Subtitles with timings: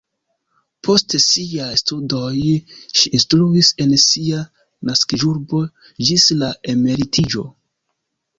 [0.85, 4.41] Post siaj studoj ŝi instruis en sia
[4.91, 5.61] naskiĝurbo
[6.09, 7.47] ĝis la emeritiĝo.